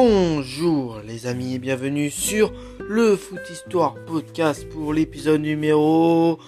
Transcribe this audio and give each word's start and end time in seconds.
Bonjour 0.00 1.00
les 1.04 1.26
amis 1.26 1.54
et 1.54 1.58
bienvenue 1.58 2.08
sur 2.08 2.52
le 2.88 3.16
Foot 3.16 3.40
Histoire 3.50 3.96
Podcast 4.06 4.68
pour 4.68 4.92
l'épisode 4.92 5.40
numéro 5.40 6.38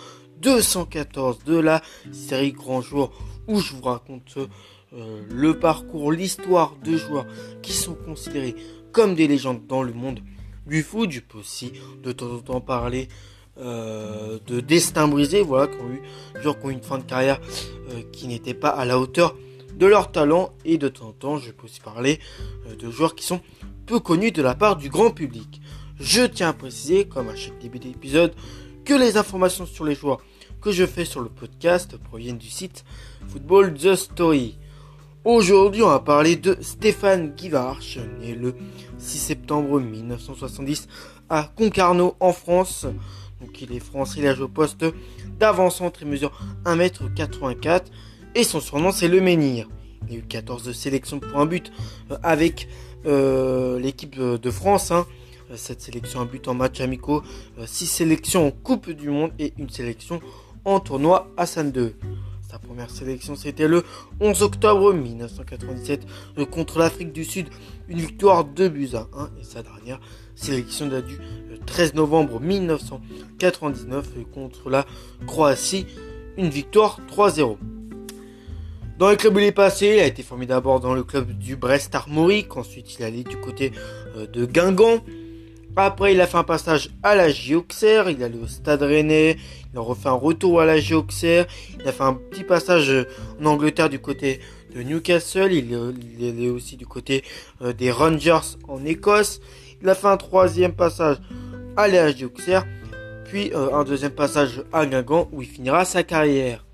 214 0.41 1.43
de 1.43 1.59
la 1.59 1.83
série 2.12 2.52
Grand 2.52 2.80
Jour 2.80 3.11
où 3.48 3.59
je 3.59 3.73
vous 3.73 3.83
raconte 3.83 4.37
euh, 4.93 5.23
le 5.29 5.59
parcours, 5.59 6.12
l'histoire 6.12 6.77
de 6.84 6.97
joueurs 6.97 7.27
qui 7.61 7.73
sont 7.73 7.97
considérés 7.97 8.55
comme 8.93 9.16
des 9.16 9.27
légendes 9.27 9.67
dans 9.67 9.82
le 9.82 9.95
monde 9.95 10.21
du 10.69 10.85
foot. 10.85 11.11
Je 11.11 11.19
peux 11.19 11.39
aussi 11.39 11.73
de 12.05 12.12
temps 12.12 12.30
en 12.32 12.39
temps 12.39 12.61
parler 12.61 13.09
euh, 13.59 14.39
de 14.46 14.61
destin 14.61 15.09
brisé, 15.09 15.43
voilà, 15.43 15.67
qui 15.67 15.80
ont 15.80 15.91
eu, 15.91 16.03
qui 16.41 16.67
ont 16.67 16.71
eu 16.71 16.73
une 16.73 16.82
fin 16.82 16.98
de 16.98 17.03
carrière 17.03 17.41
euh, 17.91 18.02
qui 18.12 18.29
n'était 18.29 18.55
pas 18.55 18.71
à 18.71 18.85
la 18.85 19.01
hauteur 19.01 19.35
de 19.80 19.87
leur 19.87 20.12
talent 20.12 20.52
et 20.65 20.79
de 20.79 20.89
temps 20.89 21.09
en 21.09 21.12
temps 21.12 21.39
je 21.39 21.51
peux 21.51 21.65
aussi 21.65 21.80
parler 21.80 22.21
euh, 22.69 22.77
de 22.77 22.91
joueurs 22.91 23.15
qui 23.15 23.25
sont 23.25 23.41
peu 23.87 23.98
connus 23.98 24.30
de 24.30 24.43
la 24.43 24.55
part 24.55 24.77
du 24.77 24.91
grand 24.91 25.11
public. 25.11 25.61
Je 25.98 26.23
tiens 26.23 26.51
à 26.51 26.52
préciser, 26.52 27.07
comme 27.07 27.29
à 27.29 27.34
chaque 27.34 27.59
début 27.59 27.79
d'épisode, 27.79 28.35
que 28.85 28.95
les 28.95 29.16
informations 29.16 29.66
sur 29.66 29.85
les 29.85 29.95
joueurs 29.95 30.19
que 30.61 30.71
je 30.71 30.85
fais 30.85 31.05
sur 31.07 31.23
le 31.23 31.30
podcast 31.30 31.97
proviennent 31.97 32.38
du 32.38 32.51
site 32.51 32.85
Football 33.29 33.74
The 33.74 33.95
Story. 33.97 34.59
Aujourd'hui, 35.24 35.83
on 35.83 35.88
va 35.88 36.01
parler 36.01 36.37
de 36.37 36.57
Stéphane 36.60 37.35
Guivarch, 37.35 37.99
né 38.21 38.35
le 38.35 38.55
6 38.99 39.19
septembre 39.19 39.80
1970 39.80 40.88
à 41.30 41.51
Concarneau 41.57 42.16
en 42.21 42.33
France. 42.33 42.87
Donc 43.41 43.60
il 43.62 43.73
est 43.73 43.80
français, 43.80 44.21
il 44.21 44.27
a 44.27 44.35
joué 44.35 44.45
au 44.45 44.49
poste 44.49 44.85
d'avant-centre 45.38 46.02
et 46.02 46.07
mesure 46.07 46.33
1m84 46.65 47.85
et 48.35 48.45
son 48.45 48.60
surnom 48.60 48.93
c'est 48.93 49.09
le 49.09 49.21
menhir. 49.21 49.69
Il 50.09 50.15
a 50.15 50.18
eu 50.18 50.23
14 50.23 50.73
sélections 50.73 51.20
pour 51.20 51.38
un 51.38 51.46
but 51.46 51.70
euh, 52.10 52.16
avec 52.23 52.68
euh, 53.06 53.79
l'équipe 53.79 54.18
de 54.18 54.51
France. 54.51 54.90
Hein. 54.90 55.07
Cette 55.57 55.80
sélection 55.80 56.20
un 56.20 56.26
but 56.26 56.46
en 56.46 56.54
match 56.54 56.80
amicaux, 56.80 57.23
6 57.65 57.84
euh, 57.84 57.87
sélections 57.87 58.46
en 58.46 58.51
Coupe 58.52 58.90
du 58.90 59.10
Monde 59.10 59.32
et 59.38 59.52
une 59.59 59.68
sélection 59.68 60.20
en 60.65 60.79
tournoi 60.79 61.29
Hassan 61.37 61.73
2. 61.73 61.95
Sa 62.48 62.59
première 62.59 62.90
sélection, 62.90 63.37
c'était 63.37 63.68
le 63.68 63.84
11 64.20 64.42
octobre 64.42 64.92
1997 64.92 66.04
contre 66.50 66.78
l'Afrique 66.78 67.12
du 67.12 67.25
Sud, 67.25 67.48
une 67.88 67.98
victoire 67.98 68.44
de 68.44 68.69
buts 68.69 68.91
à 68.94 69.06
1. 69.16 69.31
Et 69.41 69.44
sa 69.44 69.62
dernière 69.62 70.00
sélection 70.34 70.88
date 70.88 71.06
du 71.06 71.19
13 71.66 71.94
novembre 71.94 72.41
1999 72.41 74.09
contre 74.32 74.70
la 74.70 74.84
Croatie, 75.26 75.87
une 76.37 76.48
victoire 76.48 76.98
3-0. 77.09 77.56
Dans 79.00 79.09
le 79.09 79.16
club 79.16 79.37
où 79.37 79.38
il 79.38 79.47
est 79.47 79.53
passé, 79.53 79.94
il 79.97 80.00
a 80.00 80.04
été 80.04 80.22
formé 80.22 80.44
d'abord 80.44 80.78
dans 80.78 80.93
le 80.93 81.03
club 81.03 81.32
du 81.38 81.56
Brest 81.56 81.94
Armorique, 81.94 82.54
ensuite 82.59 82.98
il 82.98 83.03
allé 83.03 83.25
du 83.25 83.38
côté 83.38 83.72
euh, 84.15 84.26
de 84.26 84.44
Guingamp. 84.44 85.03
Après, 85.75 86.12
il 86.12 86.20
a 86.20 86.26
fait 86.26 86.37
un 86.37 86.44
passage 86.44 86.91
à 87.03 87.15
la 87.15 87.28
Auxerre, 87.56 88.10
il 88.10 88.20
est 88.20 88.25
allé 88.26 88.37
au 88.38 88.47
Stade 88.47 88.82
Rennais, 88.82 89.38
il 89.72 89.78
a 89.78 89.81
refait 89.81 90.10
un 90.10 90.12
retour 90.12 90.60
à 90.60 90.66
la 90.66 90.76
Auxerre, 90.94 91.47
il 91.81 91.88
a 91.88 91.92
fait 91.92 92.03
un 92.03 92.12
petit 92.12 92.44
passage 92.44 92.91
euh, 92.91 93.09
en 93.41 93.47
Angleterre 93.47 93.88
du 93.88 94.00
côté 94.00 94.41
de 94.76 94.82
Newcastle, 94.82 95.50
il 95.50 95.72
est 96.20 96.28
allé 96.28 96.50
aussi 96.50 96.76
du 96.76 96.87
côté 96.87 97.25
euh, 97.62 97.72
des 97.72 97.91
Rangers 97.91 98.59
en 98.69 98.84
Écosse, 98.84 99.41
il 99.81 99.88
a 99.88 99.94
fait 99.94 100.09
un 100.09 100.19
troisième 100.19 100.75
passage 100.75 101.16
à 101.75 101.88
la 101.88 102.10
Auxerre, 102.10 102.66
puis 103.25 103.50
un 103.54 103.82
deuxième 103.82 104.12
passage 104.12 104.62
à 104.75 104.84
Guingamp 104.84 105.31
où 105.32 105.41
il 105.41 105.48
finira 105.48 105.87
sa 105.87 106.03
carrière. 106.03 106.66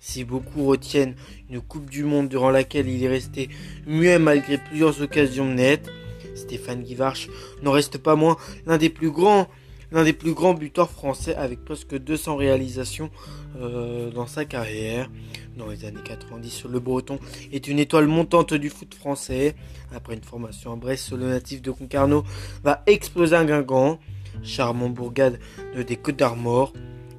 Si 0.00 0.24
beaucoup 0.24 0.66
retiennent 0.66 1.14
une 1.50 1.60
Coupe 1.60 1.90
du 1.90 2.04
Monde 2.04 2.28
durant 2.28 2.50
laquelle 2.50 2.88
il 2.88 3.02
est 3.02 3.08
resté 3.08 3.48
muet 3.86 4.18
malgré 4.18 4.58
plusieurs 4.58 5.00
occasions 5.02 5.46
nettes, 5.46 5.90
Stéphane 6.34 6.82
Guivarch 6.82 7.28
n'en 7.62 7.72
reste 7.72 7.98
pas 7.98 8.14
moins 8.14 8.36
l'un 8.66 8.78
des 8.78 8.90
plus 8.90 9.10
grands 9.10 9.48
l'un 9.92 10.04
des 10.04 10.12
plus 10.12 10.32
grands 10.32 10.54
buteurs 10.54 10.90
français 10.90 11.34
avec 11.36 11.64
presque 11.64 11.96
200 11.96 12.36
réalisations 12.36 13.10
euh, 13.60 14.10
dans 14.10 14.26
sa 14.26 14.44
carrière. 14.44 15.08
Dans 15.56 15.68
les 15.68 15.84
années 15.84 16.02
90, 16.04 16.64
le 16.70 16.80
Breton 16.80 17.18
est 17.52 17.66
une 17.68 17.78
étoile 17.78 18.06
montante 18.06 18.52
du 18.52 18.68
foot 18.68 18.94
français. 18.94 19.54
Après 19.94 20.14
une 20.14 20.22
formation 20.22 20.72
à 20.72 20.76
Brest, 20.76 21.12
le 21.12 21.28
natif 21.28 21.62
de 21.62 21.70
Concarneau 21.70 22.24
va 22.62 22.82
exploser 22.86 23.36
un 23.36 23.44
Guingamp. 23.44 23.98
Charmant 24.42 24.90
bourgade 24.90 25.38
des 25.74 25.96
Côtes 25.96 26.16
d'Armor. 26.16 26.74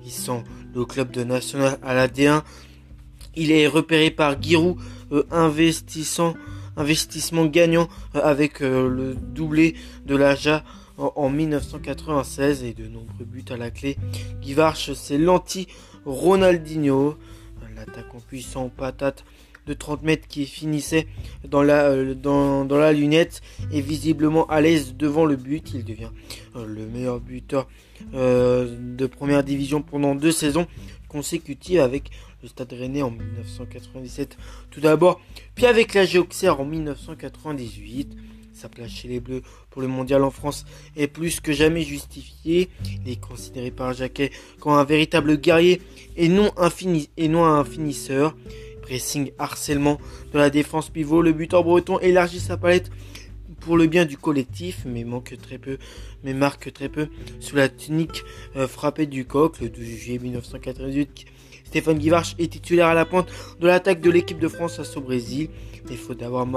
Il 0.05 0.11
sent 0.11 0.43
le 0.75 0.85
club 0.85 1.09
de 1.09 1.23
national 1.23 1.79
à 1.81 1.95
la 1.95 2.07
D1 2.07 2.43
il 3.37 3.51
est 3.51 3.67
repéré 3.67 4.11
par 4.11 4.41
Giroud, 4.41 4.77
euh, 5.11 5.23
investissement 5.31 6.35
gagnant 7.45 7.87
euh, 8.15 8.21
avec 8.21 8.61
euh, 8.61 8.89
le 8.89 9.15
doublé 9.15 9.75
de 10.05 10.15
l'Aja 10.15 10.63
en, 10.97 11.29
1996 11.29 12.63
et 12.63 12.73
de 12.73 12.87
nombreux 12.87 13.25
buts 13.25 13.45
à 13.49 13.57
la 13.57 13.69
clé. 13.69 13.97
Guivarch, 14.41 14.93
c'est 14.93 15.19
l'anti-Ronaldinho, 15.19 17.15
l'attaquant 17.75 18.17
puissant 18.27 18.69
patate 18.69 19.23
de 19.67 19.73
30 19.73 20.03
mètres 20.03 20.27
qui 20.27 20.45
finissait 20.45 21.07
dans 21.47 21.61
la, 21.61 22.13
dans, 22.13 22.65
dans 22.65 22.77
la 22.77 22.93
lunette 22.93 23.41
et 23.71 23.81
visiblement 23.81 24.47
à 24.47 24.61
l'aise 24.61 24.95
devant 24.95 25.25
le 25.25 25.35
but. 25.35 25.71
Il 25.73 25.83
devient 25.83 26.11
le 26.55 26.85
meilleur 26.87 27.19
buteur 27.19 27.67
de 28.13 29.05
première 29.07 29.43
division 29.43 29.81
pendant 29.81 30.15
deux 30.15 30.31
saisons 30.31 30.67
consécutives 31.07 31.79
avec 31.79 32.11
le 32.43 32.47
Stade 32.47 32.73
Rennais 32.73 33.01
en 33.01 33.11
1997 33.11 34.37
tout 34.69 34.81
d'abord, 34.81 35.19
puis 35.55 35.65
avec 35.65 35.93
la 35.93 36.05
Géoxer 36.05 36.49
en 36.49 36.65
1998. 36.65 38.15
Sa 38.53 38.69
place 38.69 38.89
chez 38.89 39.07
les 39.07 39.19
Bleus 39.19 39.43
pour 39.69 39.83
le 39.83 39.87
mondial 39.87 40.23
en 40.23 40.31
France 40.31 40.65
est 40.95 41.07
plus 41.07 41.39
que 41.39 41.53
jamais 41.53 41.83
justifiée. 41.83 42.69
Il 43.05 43.11
est 43.11 43.21
considéré 43.21 43.69
par 43.69 43.93
Jacquet 43.93 44.31
comme 44.59 44.73
un 44.73 44.83
véritable 44.83 45.37
guerrier 45.37 45.79
et 46.15 46.27
non 46.27 46.51
un, 46.57 46.69
et 47.17 47.27
non 47.27 47.45
un 47.45 47.63
finisseur. 47.63 48.35
Pressing, 48.87 49.31
harcèlement 49.37 49.99
de 50.31 50.39
la 50.39 50.49
défense 50.49 50.89
pivot, 50.89 51.21
le 51.21 51.33
buteur 51.33 51.65
breton 51.65 51.99
élargit 51.99 52.39
sa 52.39 52.55
palette 52.55 52.89
pour 53.59 53.75
le 53.75 53.85
bien 53.85 54.05
du 54.05 54.15
collectif, 54.15 54.83
mais 54.85 55.03
manque 55.03 55.35
très 55.41 55.57
peu, 55.57 55.77
mais 56.23 56.33
marque 56.33 56.71
très 56.71 56.87
peu 56.87 57.09
sous 57.41 57.57
la 57.57 57.67
tunique 57.67 58.23
euh, 58.55 58.65
frappée 58.65 59.05
du 59.05 59.25
coq 59.25 59.59
le 59.59 59.67
12 59.67 59.83
juillet 59.83 60.19
1998 60.19 61.25
Stéphane 61.65 61.97
Guivarch 61.97 62.35
est 62.39 62.49
titulaire 62.49 62.87
à 62.87 62.93
la 62.93 63.03
pointe 63.03 63.27
de 63.59 63.67
l'attaque 63.67 63.99
de 63.99 64.09
l'équipe 64.09 64.39
de 64.39 64.47
France 64.47 64.77
face 64.77 64.95
au 64.95 65.01
Brésil. 65.01 65.49
Il 65.89 65.97
faut 65.97 66.13
d'avoir 66.13 66.47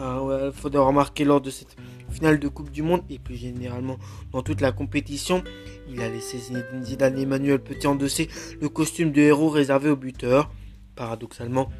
euh, 0.00 0.92
marqué 0.92 1.24
lors 1.24 1.42
de 1.42 1.50
cette 1.50 1.76
finale 2.10 2.38
de 2.38 2.48
Coupe 2.48 2.70
du 2.70 2.80
Monde 2.80 3.02
et 3.10 3.18
plus 3.18 3.36
généralement 3.36 3.98
dans 4.32 4.40
toute 4.40 4.62
la 4.62 4.72
compétition. 4.72 5.44
Il 5.90 6.00
a 6.00 6.08
laissé 6.08 6.38
Zidane 6.82 7.18
Emmanuel 7.18 7.58
Petit 7.58 7.86
endosser 7.86 8.28
le 8.58 8.70
costume 8.70 9.12
de 9.12 9.20
héros 9.20 9.50
réservé 9.50 9.90
aux 9.90 9.96
buteurs. 9.96 10.50
Paradoxalement, 10.96 11.70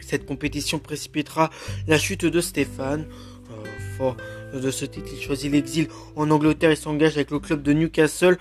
cette 0.00 0.26
compétition 0.26 0.78
précipitera 0.78 1.50
la 1.86 1.98
chute 1.98 2.24
de 2.24 2.40
Stéphane. 2.40 3.06
Euh, 3.50 3.64
fort 3.96 4.16
de 4.54 4.70
ce 4.70 4.84
titre, 4.84 5.08
il 5.12 5.20
choisit 5.20 5.52
l'exil 5.52 5.88
en 6.16 6.30
Angleterre 6.30 6.70
et 6.70 6.76
s'engage 6.76 7.16
avec 7.16 7.30
le 7.30 7.38
club 7.38 7.62
de 7.62 7.72
Newcastle 7.72 8.38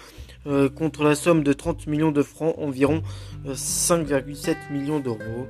euh, 0.48 0.70
contre 0.70 1.04
la 1.04 1.16
somme 1.16 1.44
de 1.44 1.54
30 1.54 1.88
millions 1.88 2.12
de 2.12 2.22
francs, 2.22 2.56
environ 2.58 3.02
5,7 3.48 4.50
euh, 4.50 4.54
millions 4.72 5.00
d'euros. 5.00 5.48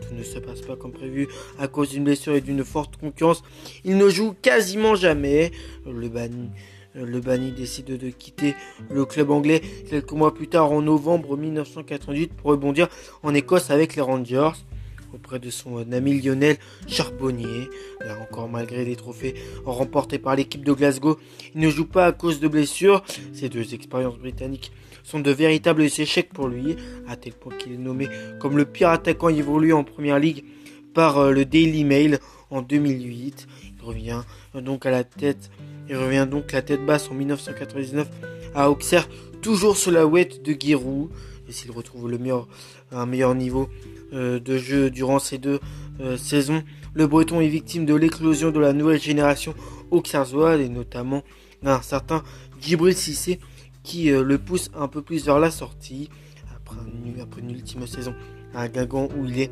Tout 0.00 0.14
ne 0.14 0.22
se 0.22 0.38
passe 0.38 0.62
pas 0.62 0.74
comme 0.74 0.92
prévu 0.92 1.28
à 1.58 1.68
cause 1.68 1.90
d'une 1.90 2.04
blessure 2.04 2.34
et 2.34 2.40
d'une 2.40 2.64
forte 2.64 2.96
concurrence. 2.96 3.42
Il 3.84 3.98
ne 3.98 4.08
joue 4.08 4.34
quasiment 4.40 4.94
jamais. 4.94 5.52
Le 5.86 6.08
banni, 6.08 6.48
le 6.94 7.20
banni 7.20 7.52
décide 7.52 7.96
de 7.96 8.10
quitter 8.10 8.54
le 8.90 9.04
club 9.04 9.30
anglais 9.30 9.60
quelques 9.88 10.12
mois 10.12 10.34
plus 10.34 10.48
tard 10.48 10.72
en 10.72 10.82
novembre 10.82 11.36
1988 11.36 12.32
pour 12.34 12.50
rebondir 12.50 12.88
en 13.22 13.34
Écosse 13.34 13.70
avec 13.70 13.96
les 13.96 14.02
Rangers 14.02 14.50
auprès 15.14 15.38
de 15.38 15.50
son 15.50 15.92
ami 15.92 16.20
Lionel 16.20 16.56
Charbonnier. 16.88 17.68
Là 18.00 18.18
encore, 18.20 18.48
malgré 18.48 18.84
les 18.84 18.96
trophées 18.96 19.34
remportés 19.64 20.18
par 20.18 20.36
l'équipe 20.36 20.64
de 20.64 20.72
Glasgow, 20.72 21.18
il 21.54 21.60
ne 21.60 21.70
joue 21.70 21.86
pas 21.86 22.06
à 22.06 22.12
cause 22.12 22.40
de 22.40 22.48
blessures. 22.48 23.02
Ces 23.32 23.48
deux 23.48 23.74
expériences 23.74 24.18
britanniques 24.18 24.72
sont 25.02 25.20
de 25.20 25.30
véritables 25.30 25.82
échecs 25.82 26.30
pour 26.32 26.48
lui, 26.48 26.76
à 27.08 27.16
tel 27.16 27.32
point 27.32 27.54
qu'il 27.56 27.72
est 27.72 27.78
nommé 27.78 28.08
comme 28.40 28.56
le 28.56 28.64
pire 28.64 28.90
attaquant 28.90 29.28
évolué 29.28 29.72
en 29.72 29.84
première 29.84 30.18
ligue 30.18 30.44
par 30.94 31.18
euh, 31.18 31.30
le 31.32 31.44
Daily 31.44 31.84
Mail 31.84 32.18
en 32.50 32.62
2008. 32.62 33.46
Il 33.78 33.84
revient 33.84 34.22
donc 34.54 34.86
à 34.86 34.90
la 34.90 35.02
tête, 35.02 35.50
il 35.88 35.96
revient 35.96 36.26
donc 36.30 36.52
la 36.52 36.62
tête 36.62 36.84
basse 36.84 37.10
en 37.10 37.14
1999 37.14 38.08
à 38.54 38.70
Auxerre, 38.70 39.08
toujours 39.40 39.76
sous 39.76 39.90
la 39.90 40.06
ouette 40.06 40.42
de 40.42 40.52
Giroud. 40.58 41.10
Et 41.48 41.52
s'il 41.52 41.70
retrouve 41.70 42.10
un 42.92 43.06
meilleur 43.06 43.34
niveau 43.34 43.68
euh, 44.12 44.38
de 44.38 44.58
jeu 44.58 44.90
durant 44.90 45.18
ces 45.18 45.38
deux 45.38 45.58
euh, 46.00 46.18
saisons. 46.18 46.62
Le 46.92 47.06
Breton 47.06 47.40
est 47.40 47.48
victime 47.48 47.86
de 47.86 47.94
l'éclosion 47.94 48.50
de 48.50 48.60
la 48.60 48.74
nouvelle 48.74 49.00
génération 49.00 49.54
auxerroise 49.90 50.60
et 50.60 50.68
notamment 50.68 51.22
d'un 51.62 51.80
certain 51.80 52.22
Djibril 52.60 52.94
Cissé 52.94 53.40
qui 53.82 54.10
euh, 54.10 54.22
le 54.22 54.36
pousse 54.36 54.70
un 54.74 54.86
peu 54.86 55.00
plus 55.00 55.24
vers 55.24 55.38
la 55.38 55.50
sortie 55.50 56.10
après 56.54 56.76
une, 57.40 57.50
ultime 57.50 57.86
saison 57.86 58.14
à 58.54 58.68
Guingamp 58.68 59.08
où 59.16 59.24
il 59.24 59.40
est 59.40 59.50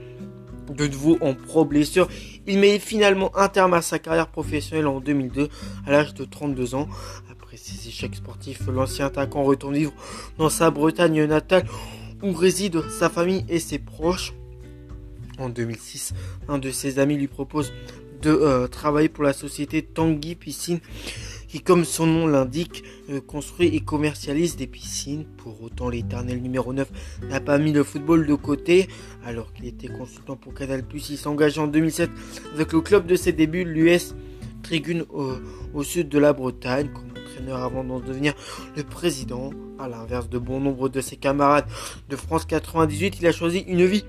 de 0.74 0.86
nouveau 0.86 1.18
en 1.20 1.34
pro 1.34 1.64
blessure. 1.64 2.08
Il 2.46 2.58
met 2.58 2.78
finalement 2.78 3.36
un 3.36 3.48
terme 3.48 3.74
à 3.74 3.82
sa 3.82 3.98
carrière 3.98 4.28
professionnelle 4.28 4.86
en 4.86 5.00
2002 5.00 5.48
à 5.86 5.90
l'âge 5.90 6.14
de 6.14 6.24
32 6.24 6.74
ans. 6.74 6.88
Après 7.30 7.56
ses 7.56 7.88
échecs 7.88 8.14
sportifs, 8.16 8.66
l'ancien 8.66 9.06
attaquant 9.06 9.42
retourne 9.42 9.74
vivre 9.74 9.92
dans 10.38 10.48
sa 10.48 10.70
Bretagne 10.70 11.24
natale 11.24 11.64
où 12.22 12.32
résident 12.32 12.82
sa 12.88 13.08
famille 13.08 13.44
et 13.48 13.58
ses 13.58 13.78
proches. 13.78 14.34
En 15.38 15.48
2006, 15.48 16.12
un 16.48 16.58
de 16.58 16.70
ses 16.70 16.98
amis 16.98 17.16
lui 17.16 17.28
propose 17.28 17.72
de 18.22 18.30
euh, 18.30 18.66
travailler 18.68 19.08
pour 19.08 19.24
la 19.24 19.32
société 19.32 19.82
Tanguy 19.82 20.34
Piscine 20.34 20.80
qui, 21.50 21.60
comme 21.60 21.84
son 21.84 22.06
nom 22.06 22.26
l'indique, 22.28 22.84
euh, 23.10 23.20
construit 23.20 23.74
et 23.74 23.80
commercialise 23.80 24.54
des 24.56 24.68
piscines. 24.68 25.24
Pour 25.36 25.60
autant, 25.62 25.88
l'éternel 25.88 26.40
numéro 26.40 26.72
9 26.72 26.88
n'a 27.28 27.40
pas 27.40 27.58
mis 27.58 27.72
le 27.72 27.82
football 27.82 28.24
de 28.24 28.34
côté. 28.34 28.88
Alors 29.24 29.52
qu'il 29.52 29.66
était 29.66 29.88
consultant 29.88 30.36
pour 30.36 30.54
Canal+, 30.54 30.84
il 30.94 31.18
s'engage 31.18 31.58
en 31.58 31.66
2007 31.66 32.08
avec 32.54 32.72
le 32.72 32.80
club 32.80 33.06
de 33.06 33.16
ses 33.16 33.32
débuts, 33.32 33.64
l'US 33.64 34.14
Trigune 34.62 35.04
au, 35.74 35.82
sud 35.82 36.08
de 36.08 36.18
la 36.18 36.32
Bretagne, 36.32 36.90
comme 36.92 37.10
entraîneur 37.10 37.62
avant 37.62 37.82
d'en 37.82 37.98
devenir 37.98 38.34
le 38.76 38.84
président. 38.84 39.50
À 39.78 39.88
l'inverse 39.88 40.28
de 40.28 40.38
bon 40.38 40.60
nombre 40.60 40.90
de 40.90 41.00
ses 41.00 41.16
camarades 41.16 41.64
de 42.10 42.16
France 42.16 42.44
98, 42.44 43.16
il 43.20 43.26
a 43.26 43.32
choisi 43.32 43.60
une 43.60 43.86
vie 43.86 44.04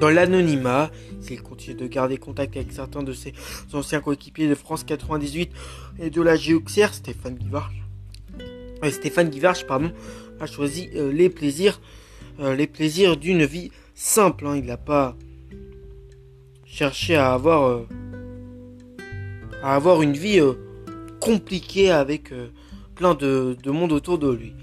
dans 0.00 0.08
l'anonymat, 0.08 0.90
s'il 1.20 1.42
continue 1.42 1.76
de 1.76 1.86
garder 1.86 2.16
contact 2.16 2.56
avec 2.56 2.72
certains 2.72 3.02
de 3.02 3.12
ses 3.12 3.34
anciens 3.74 4.00
coéquipiers 4.00 4.48
de 4.48 4.54
France 4.54 4.82
98 4.82 5.50
et 6.00 6.10
de 6.10 6.22
la 6.22 6.36
Géoxère, 6.36 6.94
Stéphane 6.94 7.34
Guivarch, 7.34 7.74
euh, 8.82 8.90
Stéphane 8.90 9.28
Guivarch 9.28 9.66
pardon, 9.66 9.92
a 10.40 10.46
choisi 10.46 10.88
euh, 10.96 11.12
les 11.12 11.28
plaisirs, 11.28 11.80
euh, 12.40 12.56
les 12.56 12.66
plaisirs 12.66 13.18
d'une 13.18 13.44
vie 13.44 13.70
simple. 13.94 14.46
Hein. 14.46 14.56
Il 14.56 14.64
n'a 14.64 14.78
pas 14.78 15.16
cherché 16.64 17.14
à 17.14 17.34
avoir, 17.34 17.82
à 19.62 19.74
avoir 19.74 20.00
une 20.00 20.14
vie 20.14 20.40
compliquée 21.20 21.90
avec 21.90 22.32
plein 22.94 23.14
de 23.14 23.70
monde 23.70 23.92
autour 23.92 24.18
de 24.18 24.30
lui. 24.32 24.54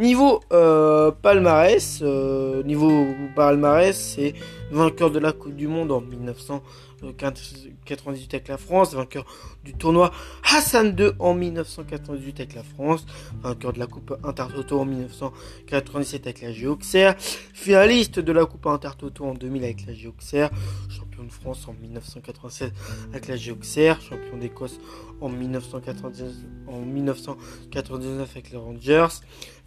Niveau 0.00 0.40
euh, 0.50 1.10
palmarès, 1.10 2.00
euh, 2.00 2.62
niveau 2.62 3.08
palmarès, 3.36 3.94
c'est 3.94 4.32
vainqueur 4.70 5.10
de 5.10 5.18
la 5.18 5.32
Coupe 5.32 5.54
du 5.54 5.68
Monde 5.68 5.92
en 5.92 6.00
1998 6.00 8.32
avec 8.32 8.48
la 8.48 8.56
France, 8.56 8.94
vainqueur 8.94 9.26
du 9.62 9.74
tournoi 9.74 10.10
Hassan 10.54 10.96
II 10.98 11.10
en 11.18 11.34
1998 11.34 12.40
avec 12.40 12.54
la 12.54 12.62
France, 12.62 13.04
vainqueur 13.42 13.74
de 13.74 13.78
la 13.78 13.86
Coupe 13.86 14.16
Intertoto 14.24 14.80
en 14.80 14.86
1997 14.86 16.26
avec 16.26 16.40
la 16.40 16.52
Géoxer, 16.52 17.12
finaliste 17.52 18.20
de 18.20 18.32
la 18.32 18.46
Coupe 18.46 18.68
Intertoto 18.68 19.26
en 19.26 19.34
2000 19.34 19.64
avec 19.64 19.86
la 19.86 19.92
Géoxer, 19.92 20.48
champion 20.88 21.09
de 21.24 21.32
France 21.32 21.66
en 21.68 21.74
1987 21.74 22.72
avec 23.10 23.28
la 23.28 23.36
Géoxer, 23.36 23.94
champion 24.00 24.36
d'Écosse 24.38 24.78
en 25.20 25.28
1999, 25.28 26.32
en 26.66 26.80
1999 26.80 28.30
avec 28.30 28.50
les 28.50 28.56
Rangers, 28.56 29.06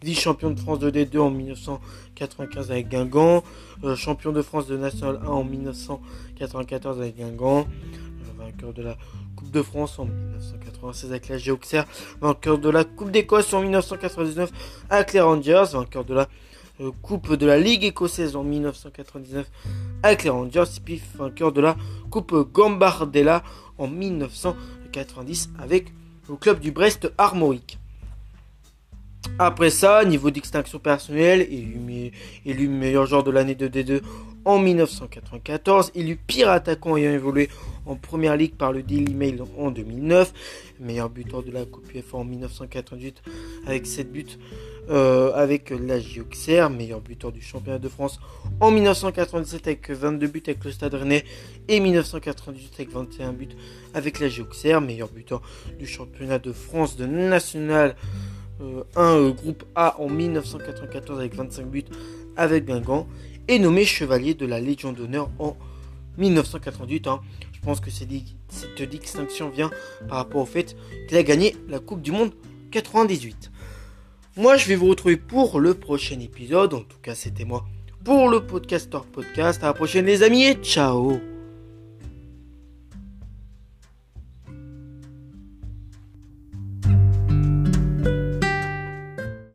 vice-champion 0.01 0.51
de 0.51 0.59
France 0.59 0.79
de 0.79 0.89
D2 0.89 1.19
en 1.19 1.31
1995 1.31 2.71
avec 2.71 2.89
Guingamp, 2.89 3.43
euh, 3.83 3.95
champion 3.95 4.31
de 4.31 4.41
France 4.41 4.67
de 4.67 4.77
National 4.77 5.19
1 5.23 5.27
en 5.27 5.43
1994 5.43 6.99
avec 6.99 7.17
Guingamp, 7.17 7.61
euh, 7.61 8.43
vainqueur 8.43 8.73
de 8.73 8.83
la 8.83 8.97
Coupe 9.35 9.51
de 9.51 9.61
France 9.61 9.99
en 9.99 10.05
1996 10.05 11.11
avec 11.11 11.29
la 11.29 11.37
Géoxer, 11.37 11.83
vainqueur 12.21 12.57
de 12.57 12.69
la 12.69 12.83
Coupe 12.83 13.11
d'Écosse 13.11 13.53
en 13.53 13.61
1999 13.61 14.51
avec 14.89 15.13
les 15.13 15.21
Rangers, 15.21 15.65
vainqueur 15.73 16.05
de 16.05 16.13
la 16.13 16.27
Coupe 16.91 17.33
de 17.33 17.45
la 17.45 17.57
Ligue 17.57 17.83
écossaise 17.83 18.35
en 18.35 18.43
1999 18.43 19.49
avec 20.03 20.23
les 20.23 20.29
Rangers, 20.29 20.63
puis 20.83 21.01
vainqueur 21.15 21.51
de 21.51 21.61
la 21.61 21.75
Coupe 22.09 22.33
Gambardella 22.51 23.43
en 23.77 23.87
1990 23.87 25.49
avec 25.59 25.93
le 26.29 26.35
club 26.35 26.59
du 26.59 26.71
Brest 26.71 27.11
Armorique. 27.17 27.79
Après 29.39 29.69
ça, 29.69 30.03
niveau 30.05 30.29
d'extinction 30.29 30.79
personnelle, 30.79 31.41
élu, 31.41 32.11
élu 32.45 32.67
meilleur 32.67 33.05
joueur 33.05 33.23
de 33.23 33.31
l'année 33.31 33.55
de 33.55 33.67
D2 33.67 34.01
en 34.45 34.59
1994, 34.59 35.91
élu 35.95 36.15
pire 36.15 36.49
attaquant 36.49 36.97
ayant 36.97 37.11
évolué 37.11 37.49
en 37.85 37.95
première 37.95 38.37
ligue 38.37 38.55
par 38.55 38.71
le 38.71 38.83
Daily 38.83 39.13
Mail 39.13 39.43
en 39.57 39.71
2009, 39.71 40.33
meilleur 40.79 41.09
buteur 41.09 41.43
de 41.43 41.51
la 41.51 41.65
Coupe 41.65 41.93
UEFA 41.93 42.17
en 42.17 42.23
1988 42.23 43.21
avec 43.65 43.85
7 43.85 44.11
buts 44.11 44.25
euh, 44.89 45.31
avec 45.33 45.69
la 45.69 45.99
Gioxer, 45.99 46.67
meilleur 46.69 46.99
buteur 46.99 47.31
du 47.31 47.41
championnat 47.41 47.79
de 47.79 47.87
France 47.89 48.19
en 48.59 48.71
1997 48.71 49.67
avec 49.67 49.89
22 49.89 50.27
buts 50.27 50.43
avec 50.45 50.63
le 50.63 50.71
Stade 50.71 50.93
Rennais 50.93 51.23
et 51.67 51.79
1998 51.79 52.73
avec 52.75 52.91
21 52.91 53.33
buts 53.33 53.49
avec 53.93 54.19
la 54.19 54.27
Gioxer, 54.27 54.79
meilleur 54.81 55.09
buteur 55.09 55.41
du 55.79 55.87
championnat 55.87 56.39
de 56.39 56.51
France 56.51 56.97
de 56.97 57.05
National 57.05 57.95
un 58.95 59.15
euh, 59.17 59.31
groupe 59.31 59.63
A 59.75 59.99
en 59.99 60.09
1994 60.09 61.19
avec 61.19 61.35
25 61.35 61.65
buts 61.67 61.85
avec 62.35 62.65
Guingamp 62.65 63.07
et 63.47 63.59
nommé 63.59 63.85
chevalier 63.85 64.33
de 64.33 64.45
la 64.45 64.59
Légion 64.59 64.93
d'honneur 64.93 65.29
en 65.39 65.55
1988. 66.17 67.07
Hein. 67.07 67.21
Je 67.51 67.59
pense 67.61 67.79
que 67.79 67.89
cette 67.89 68.09
distinction 68.89 69.49
vient 69.49 69.71
par 70.07 70.17
rapport 70.17 70.41
au 70.41 70.45
fait 70.45 70.75
qu'il 71.07 71.17
a 71.17 71.23
gagné 71.23 71.55
la 71.67 71.79
Coupe 71.79 72.01
du 72.01 72.11
Monde 72.11 72.31
98. 72.71 73.51
Moi, 74.35 74.57
je 74.57 74.67
vais 74.67 74.75
vous 74.75 74.87
retrouver 74.87 75.17
pour 75.17 75.59
le 75.59 75.73
prochain 75.75 76.19
épisode. 76.19 76.73
En 76.73 76.81
tout 76.81 76.97
cas, 77.01 77.15
c'était 77.15 77.45
moi 77.45 77.65
pour 78.03 78.29
le 78.29 78.45
Podcaster 78.45 78.99
Podcast. 79.11 79.63
À 79.63 79.67
la 79.67 79.73
prochaine, 79.73 80.05
les 80.05 80.23
amis, 80.23 80.45
et 80.45 80.55
ciao 80.55 81.32